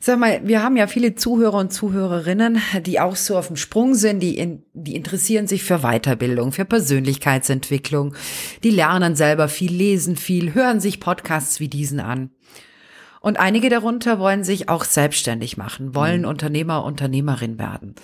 [0.01, 3.95] Sag mal, wir haben ja viele Zuhörer und Zuhörerinnen, die auch so auf dem Sprung
[3.95, 8.15] sind, die, in, die interessieren sich für Weiterbildung, für Persönlichkeitsentwicklung,
[8.63, 12.31] die lernen selber viel, lesen viel, hören sich Podcasts wie diesen an.
[13.21, 16.29] Und einige darunter wollen sich auch selbstständig machen, wollen mhm.
[16.29, 17.97] Unternehmer, Unternehmerin werden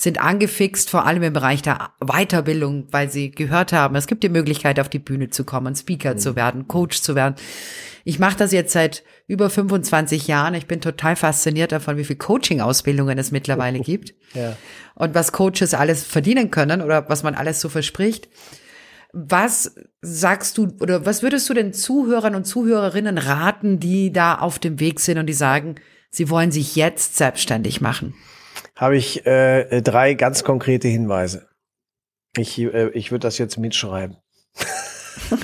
[0.00, 4.30] sind angefixt, vor allem im Bereich der Weiterbildung, weil sie gehört haben, es gibt die
[4.30, 6.18] Möglichkeit, auf die Bühne zu kommen, Speaker mhm.
[6.18, 7.34] zu werden, Coach zu werden.
[8.04, 10.54] Ich mache das jetzt seit über 25 Jahren.
[10.54, 14.56] Ich bin total fasziniert davon, wie viel Coaching-Ausbildungen es mittlerweile gibt ja.
[14.94, 18.30] und was Coaches alles verdienen können oder was man alles so verspricht.
[19.12, 24.58] Was sagst du oder was würdest du den Zuhörern und Zuhörerinnen raten, die da auf
[24.58, 25.74] dem Weg sind und die sagen,
[26.08, 28.14] sie wollen sich jetzt selbstständig machen?
[28.80, 31.46] Habe ich äh, drei ganz konkrete Hinweise.
[32.34, 34.16] Ich, äh, ich würde das jetzt mitschreiben.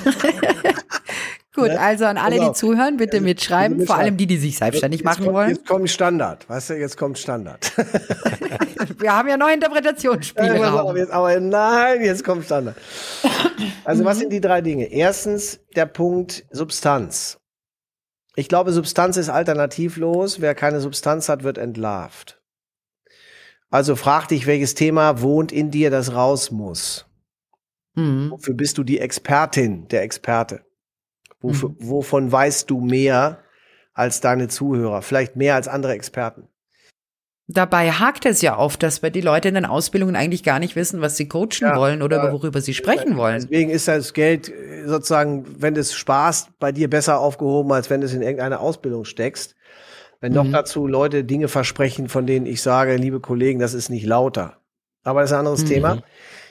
[1.54, 5.26] Gut, also an alle, die zuhören, bitte mitschreiben, vor allem die, die sich selbstfständig machen
[5.26, 5.50] wollen.
[5.50, 7.72] Jetzt kommt Standard, weißt du, jetzt kommt Standard.
[8.98, 10.96] Wir haben ja noch Interpretationsspielraum.
[10.96, 12.76] Jetzt, aber nein, jetzt kommt Standard.
[13.84, 14.86] Also was sind die drei Dinge?
[14.90, 17.38] Erstens der Punkt Substanz.
[18.34, 20.40] Ich glaube, Substanz ist alternativlos.
[20.40, 22.35] Wer keine Substanz hat, wird entlarvt.
[23.76, 27.04] Also frag dich, welches Thema wohnt in dir, das raus muss.
[27.94, 28.30] Mhm.
[28.30, 30.62] Wofür bist du die Expertin, der Experte?
[31.42, 31.76] Wofür, mhm.
[31.80, 33.42] Wovon weißt du mehr
[33.92, 35.02] als deine Zuhörer?
[35.02, 36.48] Vielleicht mehr als andere Experten.
[37.48, 40.74] Dabei hakt es ja oft, dass wir die Leute in den Ausbildungen eigentlich gar nicht
[40.74, 43.42] wissen, was sie coachen ja, wollen oder ja, worüber sie sprechen wollen.
[43.42, 48.00] Deswegen ist das Geld äh, sozusagen, wenn es Spaß bei dir besser aufgehoben, als wenn
[48.00, 49.54] du es in irgendeine Ausbildung steckst.
[50.20, 50.36] Wenn mhm.
[50.36, 54.58] noch dazu Leute Dinge versprechen, von denen ich sage, liebe Kollegen, das ist nicht lauter.
[55.02, 55.68] Aber das ist ein anderes mhm.
[55.68, 56.02] Thema.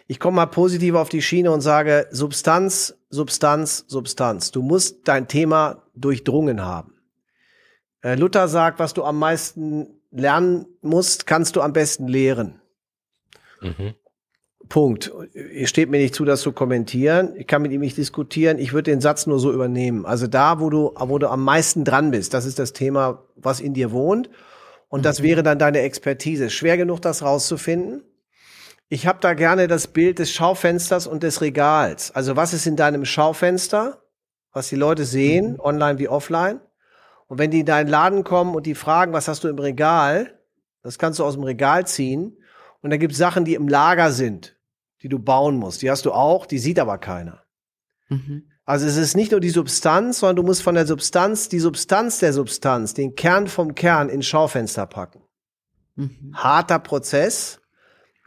[0.08, 4.51] Ich komme mal positiv auf die Schiene und sage, Substanz, Substanz, Substanz.
[4.51, 6.93] Du musst dein Thema durchdrungen haben.
[8.01, 12.62] Äh, Luther sagt, was du am meisten lernen musst, kannst du am besten lehren.
[13.62, 13.95] Mhm.
[14.69, 15.12] Punkt.
[15.34, 17.34] Ihr steht mir nicht zu, das zu kommentieren.
[17.38, 18.60] Ich kann mit ihm nicht diskutieren.
[18.60, 20.06] Ich würde den Satz nur so übernehmen.
[20.06, 23.60] Also da, wo du, wo du am meisten dran bist, das ist das Thema, was
[23.60, 24.30] in dir wohnt.
[24.88, 25.23] Und das mhm.
[25.23, 26.49] wäre dann deine Expertise.
[26.49, 28.04] Schwer genug, das rauszufinden.
[28.88, 32.13] Ich habe da gerne das Bild des Schaufensters und des Regals.
[32.15, 34.01] Also was ist in deinem Schaufenster,
[34.54, 35.60] was die Leute sehen, mhm.
[35.60, 36.62] online wie offline?
[37.28, 40.39] Und wenn die in deinen Laden kommen und die fragen, was hast du im Regal,
[40.84, 42.38] das kannst du aus dem Regal ziehen.
[42.82, 44.55] Und da gibt Sachen, die im Lager sind,
[45.01, 45.81] die du bauen musst.
[45.81, 47.43] Die hast du auch, die sieht aber keiner.
[48.10, 48.43] Mhm.
[48.65, 52.19] Also es ist nicht nur die Substanz, sondern du musst von der Substanz, die Substanz
[52.19, 55.21] der Substanz, den Kern vom Kern ins Schaufenster packen.
[55.95, 56.34] Mhm.
[56.34, 57.62] Harter Prozess.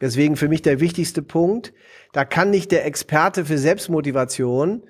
[0.01, 1.73] Deswegen für mich der wichtigste Punkt.
[2.13, 4.85] Da kann nicht der Experte für Selbstmotivation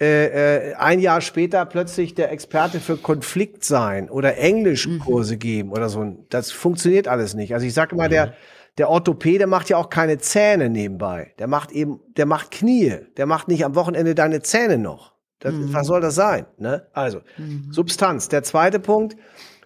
[0.00, 5.38] äh, äh, ein Jahr später plötzlich der Experte für Konflikt sein oder Englischkurse mhm.
[5.38, 6.26] geben oder so.
[6.28, 7.54] Das funktioniert alles nicht.
[7.54, 8.34] Also ich sage immer, der,
[8.78, 11.34] der Orthopäde macht ja auch keine Zähne nebenbei.
[11.38, 12.98] Der macht eben, der macht Knie.
[13.16, 15.12] Der macht nicht am Wochenende deine Zähne noch.
[15.38, 15.72] Das, mhm.
[15.74, 16.46] Was soll das sein?
[16.56, 16.86] Ne?
[16.92, 17.68] Also, mhm.
[17.70, 18.28] Substanz.
[18.28, 19.16] Der zweite Punkt,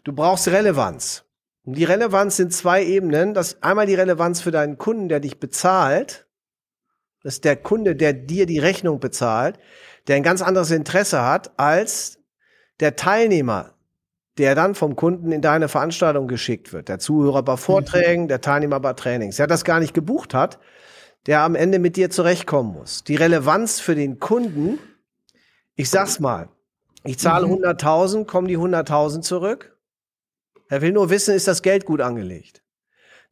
[0.05, 1.25] du brauchst Relevanz.
[1.65, 3.35] Und die Relevanz sind zwei Ebenen.
[3.35, 6.27] Das einmal die Relevanz für deinen Kunden, der dich bezahlt.
[7.23, 9.59] Das ist der Kunde, der dir die Rechnung bezahlt
[10.07, 12.19] der ein ganz anderes Interesse hat als
[12.81, 13.75] der Teilnehmer,
[14.39, 16.89] der dann vom Kunden in deine Veranstaltung geschickt wird.
[16.89, 18.29] Der Zuhörer bei Vorträgen, mhm.
[18.29, 19.37] der Teilnehmer bei Trainings.
[19.37, 20.59] Der das gar nicht gebucht hat,
[21.27, 23.05] der am Ende mit dir zurechtkommen muss.
[23.05, 24.79] Die Relevanz für den Kunden,
[25.75, 26.49] ich sag's mal,
[27.05, 27.65] ich zahle mhm.
[27.65, 29.77] 100.000, kommen die 100.000 zurück.
[30.69, 32.63] Er will nur wissen, ist das Geld gut angelegt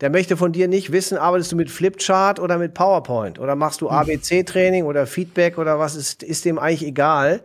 [0.00, 3.80] der möchte von dir nicht wissen, arbeitest du mit Flipchart oder mit PowerPoint oder machst
[3.80, 3.96] du hm.
[3.96, 7.42] ABC-Training oder Feedback oder was ist, ist dem eigentlich egal,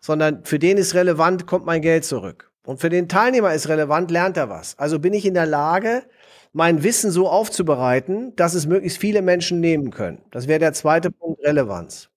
[0.00, 2.49] sondern für den ist relevant, kommt mein Geld zurück.
[2.64, 4.78] Und für den Teilnehmer ist relevant, lernt er was.
[4.78, 6.04] Also bin ich in der Lage,
[6.52, 10.22] mein Wissen so aufzubereiten, dass es möglichst viele Menschen nehmen können.
[10.30, 12.10] Das wäre der zweite Punkt, Relevanz.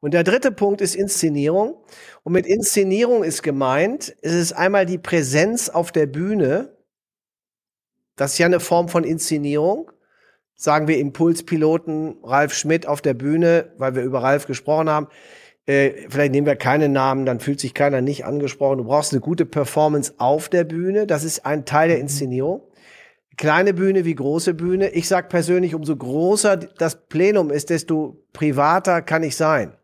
[0.00, 1.76] Und der dritte Punkt ist Inszenierung.
[2.24, 6.76] Und mit Inszenierung ist gemeint, es ist einmal die Präsenz auf der Bühne,
[8.16, 9.90] das ist ja eine Form von Inszenierung.
[10.54, 15.08] Sagen wir Impulspiloten, Ralf Schmidt auf der Bühne, weil wir über Ralf gesprochen haben.
[15.66, 18.78] Äh, vielleicht nehmen wir keine Namen, dann fühlt sich keiner nicht angesprochen.
[18.78, 21.06] Du brauchst eine gute Performance auf der Bühne.
[21.06, 22.02] Das ist ein Teil der mhm.
[22.02, 22.62] Inszenierung.
[23.36, 24.90] Kleine Bühne wie große Bühne.
[24.90, 29.74] Ich sag persönlich, umso größer das Plenum ist, desto privater kann ich sein.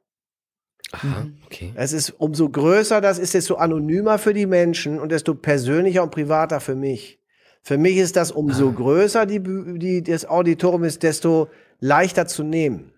[0.92, 1.72] Aha, okay.
[1.74, 6.10] Es ist umso größer das ist, desto anonymer für die Menschen und desto persönlicher und
[6.10, 7.20] privater für mich.
[7.62, 8.72] Für mich ist das umso ah.
[8.72, 9.42] größer die,
[9.78, 11.48] die, das Auditorium ist, desto
[11.80, 12.92] leichter zu nehmen.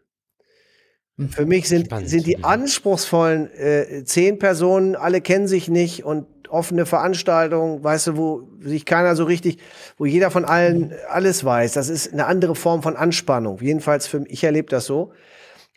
[1.20, 1.28] Hm.
[1.28, 6.87] Für mich sind, sind die anspruchsvollen äh, zehn Personen, alle kennen sich nicht und offene
[6.87, 9.59] Veranstaltungen, weißt du, wo sich keiner so richtig,
[9.98, 11.74] wo jeder von allen alles weiß.
[11.74, 13.59] Das ist eine andere Form von Anspannung.
[13.61, 15.12] Jedenfalls für mich, ich erlebe das so.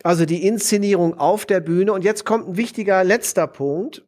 [0.01, 1.93] Also die Inszenierung auf der Bühne.
[1.93, 4.03] Und jetzt kommt ein wichtiger letzter Punkt.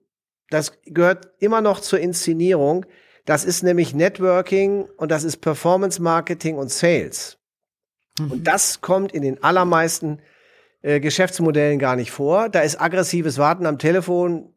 [0.50, 2.86] Das gehört immer noch zur Inszenierung.
[3.26, 7.38] Das ist nämlich Networking und das ist Performance Marketing und Sales.
[8.20, 8.32] Mhm.
[8.32, 10.20] Und das kommt in den allermeisten
[10.86, 12.48] äh, Geschäftsmodellen gar nicht vor.
[12.48, 14.54] Da ist aggressives Warten am Telefon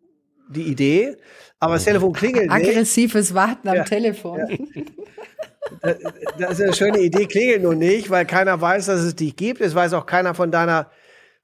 [0.51, 1.17] die Idee,
[1.59, 2.69] aber das Telefon klingelt nicht.
[2.69, 4.41] Aggressives Warten am ja, Telefon.
[5.83, 5.95] Ja.
[6.39, 9.61] Das ist eine schöne Idee, klingelt nur nicht, weil keiner weiß, dass es dich gibt.
[9.63, 10.91] Es weiß auch keiner von deiner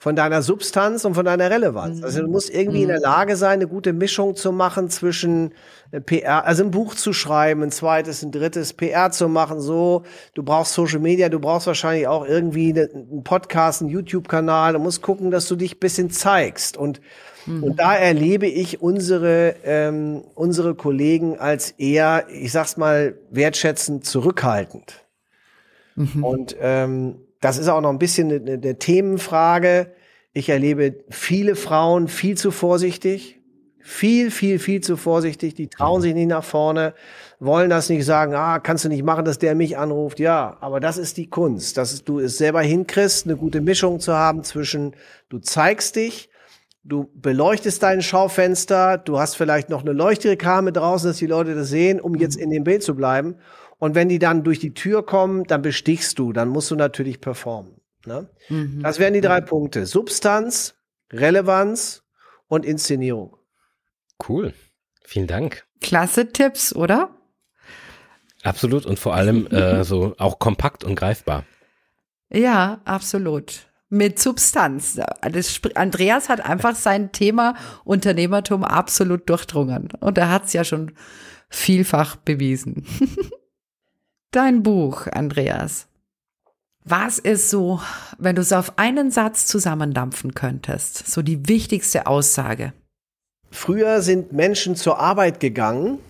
[0.05, 2.03] von deiner Substanz und von deiner Relevanz.
[2.03, 3.05] Also du musst irgendwie in der mhm.
[3.05, 5.55] Lage sein, eine gute Mischung zu machen zwischen
[5.93, 10.03] äh, PR, also ein Buch zu schreiben, ein zweites, ein drittes, PR zu machen, so.
[10.35, 14.75] Du brauchst Social Media, du brauchst wahrscheinlich auch irgendwie einen Podcast, einen YouTube-Kanal.
[14.75, 17.01] Du musst gucken, dass du dich bisschen zeigst und
[17.47, 17.65] mhm.
[17.65, 25.03] und da erlebe ich unsere, ähm, unsere Kollegen als eher, ich sag's mal, wertschätzend zurückhaltend.
[25.97, 26.23] Mhm.
[26.23, 29.93] Und ähm, das ist auch noch ein bisschen eine, eine Themenfrage.
[30.33, 33.39] Ich erlebe viele Frauen viel zu vorsichtig,
[33.81, 35.53] viel, viel, viel zu vorsichtig.
[35.53, 36.95] Die trauen sich nicht nach vorne,
[37.41, 40.21] wollen das nicht sagen, ah, kannst du nicht machen, dass der mich anruft.
[40.21, 44.15] Ja, aber das ist die Kunst, dass du es selber hinkriegst, eine gute Mischung zu
[44.15, 44.97] haben zwischen,
[45.29, 46.31] du zeigst dich,
[46.83, 51.69] du beleuchtest dein Schaufenster, du hast vielleicht noch eine Leuchtreklame draußen, dass die Leute das
[51.69, 53.37] sehen, um jetzt in dem Bild zu bleiben.
[53.79, 57.21] Und wenn die dann durch die Tür kommen, dann bestichst du, dann musst du natürlich
[57.21, 57.81] performen.
[58.07, 58.29] Ne?
[58.49, 58.83] Mhm.
[58.83, 59.87] Das wären die drei Punkte.
[59.87, 60.75] Substanz,
[61.13, 62.03] Relevanz
[62.49, 63.37] und Inszenierung.
[64.29, 64.55] Cool.
[65.05, 65.65] Vielen Dank.
[65.81, 67.11] Klasse Tipps, oder?
[68.43, 71.45] Absolut und vor allem äh, so auch kompakt und greifbar.
[72.31, 73.69] Ja, absolut.
[73.91, 74.99] Mit Substanz.
[75.21, 79.89] Das, Andreas hat einfach sein Thema Unternehmertum absolut durchdrungen.
[80.01, 80.93] Und er hat es ja schon
[81.49, 82.87] vielfach bewiesen.
[84.35, 85.87] Dein Buch, Andreas.
[86.83, 87.81] Was ist so,
[88.19, 92.73] wenn du es auf einen Satz zusammendampfen könntest, so die wichtigste Aussage?
[93.53, 96.01] Früher sind Menschen zur Arbeit gegangen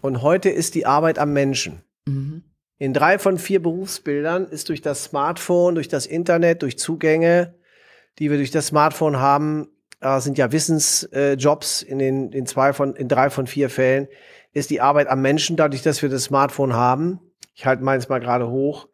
[0.00, 1.80] und heute ist die Arbeit am Menschen.
[2.06, 2.42] Mhm.
[2.78, 7.54] In drei von vier Berufsbildern ist durch das Smartphone, durch das Internet, durch Zugänge,
[8.18, 9.68] die wir durch das Smartphone haben,
[10.00, 14.08] äh, sind ja Wissensjobs in den in zwei von in drei von vier Fällen
[14.52, 17.20] ist die Arbeit am Menschen dadurch, dass wir das Smartphone haben.
[17.60, 18.88] Ich halte meins mal gerade hoch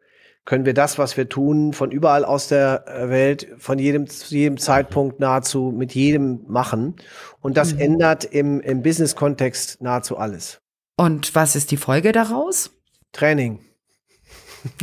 [0.47, 4.33] können wir das, was wir tun, von überall aus der äh, Welt, von jedem, zu
[4.33, 6.95] jedem Zeitpunkt nahezu mit jedem machen.
[7.41, 7.79] Und das mhm.
[7.81, 10.61] ändert im, im Business-Kontext nahezu alles.
[10.95, 12.71] Und was ist die Folge daraus?
[13.11, 13.59] Training.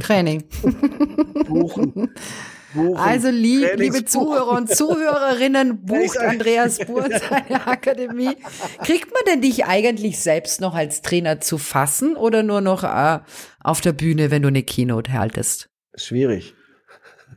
[0.03, 0.45] Training.
[1.47, 2.11] Buchen.
[2.75, 2.97] Buchen.
[2.97, 8.37] Also lieb, liebe Zuhörer und Zuhörerinnen, bucht Andreas Buhr seine Akademie.
[8.85, 13.21] Kriegt man denn dich eigentlich selbst noch als Trainer zu fassen oder nur noch äh,
[13.61, 15.71] auf der Bühne, wenn du eine Keynote haltest?
[15.95, 16.55] Schwierig.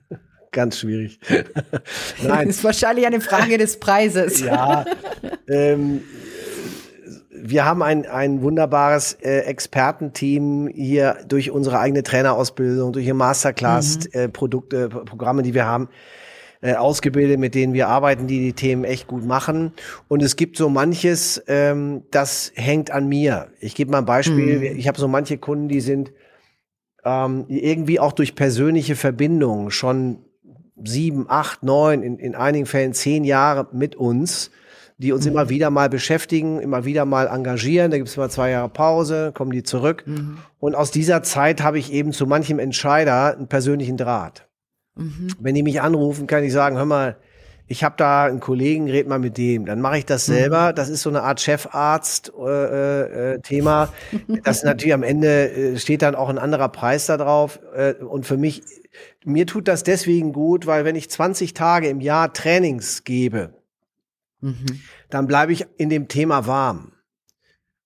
[0.51, 1.19] Ganz schwierig.
[2.23, 2.47] Nein.
[2.47, 4.39] Das ist wahrscheinlich eine Frage des Preises.
[4.39, 4.85] ja.
[5.47, 6.03] Ähm,
[7.41, 14.89] wir haben ein, ein wunderbares äh, Expertenteam hier durch unsere eigene Trainerausbildung, durch die Masterclass-Produkte,
[14.89, 14.97] mhm.
[14.97, 15.89] äh, Programme, die wir haben,
[16.61, 19.73] äh, ausgebildet, mit denen wir arbeiten, die die Themen echt gut machen.
[20.07, 23.49] Und es gibt so manches, ähm, das hängt an mir.
[23.59, 24.57] Ich gebe mal ein Beispiel.
[24.57, 24.77] Mhm.
[24.77, 26.11] Ich habe so manche Kunden, die sind
[27.05, 30.25] ähm, irgendwie auch durch persönliche Verbindungen schon
[30.83, 34.51] sieben, acht, neun, in, in einigen Fällen zehn Jahre mit uns
[34.97, 35.31] die uns mhm.
[35.31, 37.91] immer wieder mal beschäftigen, immer wieder mal engagieren.
[37.91, 40.03] Da gibt es immer zwei Jahre Pause, kommen die zurück.
[40.05, 40.37] Mhm.
[40.59, 44.47] Und aus dieser Zeit habe ich eben zu manchem Entscheider einen persönlichen Draht.
[44.95, 45.27] Mhm.
[45.39, 47.17] Wenn die mich anrufen, kann ich sagen, hör mal,
[47.69, 49.65] ich habe da einen Kollegen, red mal mit dem.
[49.65, 50.33] Dann mache ich das mhm.
[50.33, 50.73] selber.
[50.73, 53.89] Das ist so eine Art Chefarzt-Thema.
[54.11, 57.59] Äh, äh, das natürlich am Ende äh, steht dann auch ein anderer Preis da drauf.
[57.75, 58.63] Äh, und für mich,
[59.25, 63.53] mir tut das deswegen gut, weil wenn ich 20 Tage im Jahr Trainings gebe,
[64.41, 64.81] Mhm.
[65.09, 66.93] Dann bleibe ich in dem Thema warm.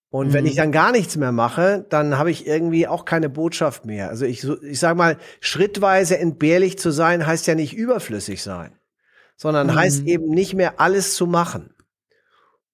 [0.10, 0.34] Und mhm.
[0.34, 4.10] wenn ich dann gar nichts mehr mache, dann habe ich irgendwie auch keine Botschaft mehr.
[4.10, 8.78] Also ich, ich sage mal, schrittweise entbehrlich zu sein, heißt ja nicht überflüssig sein,
[9.38, 9.76] sondern mhm.
[9.76, 11.74] heißt eben nicht mehr alles zu machen.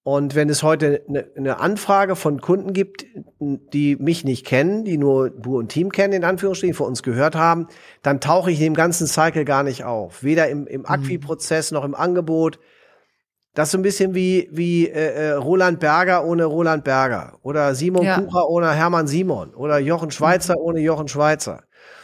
[0.02, 3.06] Und wenn es heute eine, eine Anfrage von Kunden gibt,
[3.40, 7.36] die mich nicht kennen, die nur Bu und Team kennen, in Anführungsstrichen, von uns gehört
[7.36, 7.68] haben,
[8.04, 10.24] dann tauche ich in dem ganzen Cycle gar nicht auf.
[10.24, 10.88] Weder im, im mhm.
[10.88, 12.58] Acquis-Prozess noch im Angebot
[13.58, 17.74] das ist so ein bisschen wie, wie äh, äh, Roland Berger ohne Roland Berger oder
[17.74, 18.22] Simon ja.
[18.22, 20.62] Kucher ohne Hermann Simon oder Jochen Schweizer mhm.
[20.64, 21.64] ohne Jochen Schweizer.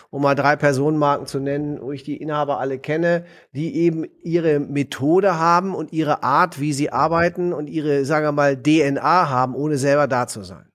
[0.09, 4.59] Um mal drei Personenmarken zu nennen, wo ich die Inhaber alle kenne, die eben ihre
[4.59, 9.53] Methode haben und ihre Art, wie sie arbeiten und ihre, sagen wir mal, DNA haben,
[9.53, 10.65] ohne selber da zu sein.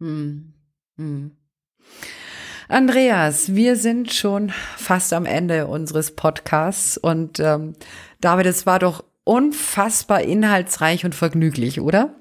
[0.00, 0.52] Hm.
[0.98, 1.30] Hm.
[2.68, 7.72] Andreas, wir sind schon fast am Ende unseres Podcasts und ähm,
[8.20, 12.16] David, es war doch unfassbar inhaltsreich und vergnüglich, oder?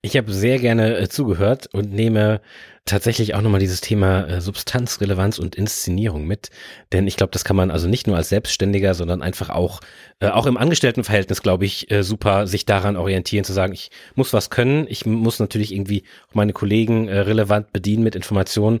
[0.00, 2.40] Ich habe sehr gerne äh, zugehört und nehme
[2.84, 6.50] tatsächlich auch nochmal dieses Thema äh, Substanzrelevanz und Inszenierung mit.
[6.90, 9.82] Denn ich glaube, das kann man also nicht nur als Selbstständiger, sondern einfach auch,
[10.18, 14.32] äh, auch im Angestelltenverhältnis, glaube ich, äh, super sich daran orientieren, zu sagen, ich muss
[14.32, 16.02] was können, ich muss natürlich irgendwie
[16.32, 18.80] meine Kollegen äh, relevant bedienen mit Informationen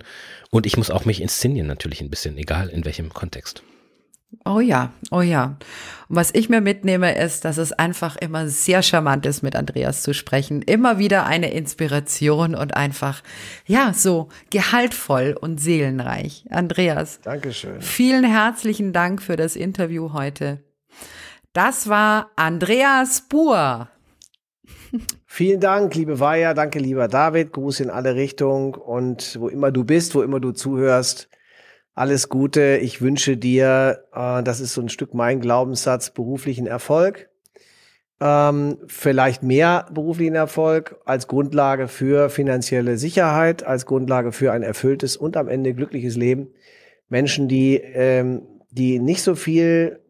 [0.50, 3.62] und ich muss auch mich inszenieren natürlich ein bisschen, egal in welchem Kontext.
[4.44, 5.56] Oh ja, oh ja.
[6.08, 10.02] Und was ich mir mitnehme, ist, dass es einfach immer sehr charmant ist, mit Andreas
[10.02, 10.62] zu sprechen.
[10.62, 13.22] Immer wieder eine Inspiration und einfach,
[13.66, 16.44] ja, so gehaltvoll und seelenreich.
[16.50, 17.20] Andreas.
[17.22, 17.80] Dankeschön.
[17.80, 20.62] Vielen herzlichen Dank für das Interview heute.
[21.52, 23.88] Das war Andreas Buhr.
[25.26, 26.54] Vielen Dank, liebe Weiher.
[26.54, 27.52] Danke, lieber David.
[27.52, 31.28] Gruß in alle Richtungen und wo immer du bist, wo immer du zuhörst.
[31.94, 32.78] Alles Gute.
[32.78, 37.28] Ich wünsche dir, äh, das ist so ein Stück mein Glaubenssatz, beruflichen Erfolg.
[38.18, 45.16] Ähm, vielleicht mehr beruflichen Erfolg als Grundlage für finanzielle Sicherheit, als Grundlage für ein erfülltes
[45.16, 46.48] und am Ende glückliches Leben.
[47.08, 50.00] Menschen, die, ähm, die nicht so viel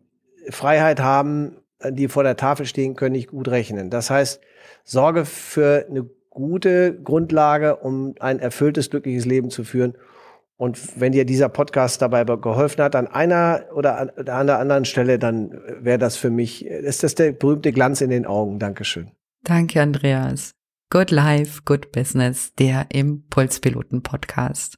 [0.50, 1.56] Freiheit haben,
[1.90, 3.90] die vor der Tafel stehen, können nicht gut rechnen.
[3.90, 4.40] Das heißt,
[4.84, 9.96] sorge für eine gute Grundlage, um ein erfülltes, glückliches Leben zu führen.
[10.62, 15.18] Und wenn dir dieser Podcast dabei geholfen hat, an einer oder an der anderen Stelle,
[15.18, 15.50] dann
[15.80, 18.60] wäre das für mich, ist das der berühmte Glanz in den Augen.
[18.60, 19.10] Dankeschön.
[19.42, 20.52] Danke, Andreas.
[20.88, 24.76] Good Life, Good Business, der Impulspiloten Podcast.